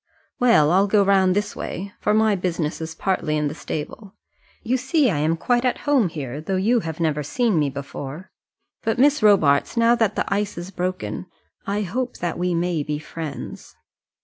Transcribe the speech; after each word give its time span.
"Well, 0.39 0.71
I'll 0.71 0.87
go 0.87 1.03
round 1.03 1.35
this 1.35 1.55
way, 1.55 1.91
for 1.99 2.11
my 2.15 2.33
business 2.35 2.81
is 2.81 2.95
partly 2.95 3.37
in 3.37 3.49
the 3.49 3.53
stable. 3.53 4.15
You 4.63 4.75
see 4.75 5.11
I 5.11 5.19
am 5.19 5.37
quite 5.37 5.63
at 5.63 5.81
home 5.85 6.09
here, 6.09 6.41
though 6.41 6.55
you 6.55 6.79
never 6.99 7.19
have 7.21 7.25
seen 7.27 7.59
me 7.59 7.69
before. 7.69 8.31
But, 8.81 8.97
Miss 8.97 9.21
Robarts, 9.21 9.77
now 9.77 9.93
that 9.93 10.15
the 10.15 10.25
ice 10.33 10.57
is 10.57 10.71
broken, 10.71 11.27
I 11.67 11.81
hope 11.83 12.17
that 12.17 12.39
we 12.39 12.55
may 12.55 12.81
be 12.81 12.97
friends." 12.97 13.75